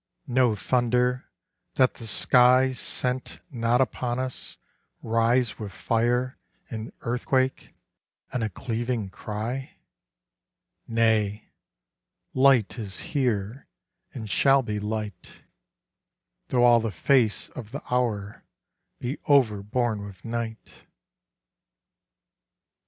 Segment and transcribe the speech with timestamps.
[0.25, 1.25] No thunder,
[1.75, 4.57] that the skies Sent not upon us,
[5.03, 6.39] rise With fire
[6.71, 7.75] and earthquake
[8.33, 9.75] and a cleaving cry?
[10.87, 11.49] Nay,
[12.33, 13.67] light is here,
[14.11, 15.43] and shall be light,
[16.47, 18.43] Though all the face of the hour
[18.97, 20.87] be overborne with night.